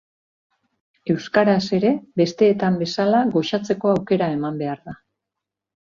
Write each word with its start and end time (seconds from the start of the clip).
Euskaraz 1.15 1.59
ere 1.79 1.93
besteetan 2.23 2.81
bezala 2.83 3.23
goxatzeko 3.39 3.97
aukera 3.97 4.35
eman 4.41 4.63
behar 4.65 4.87
da. 4.91 5.01